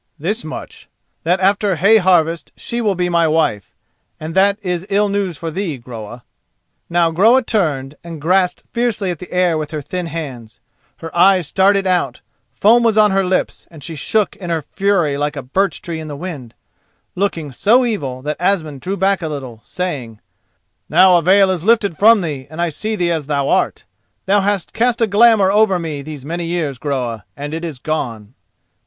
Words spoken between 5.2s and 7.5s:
for thee, Groa." Now Groa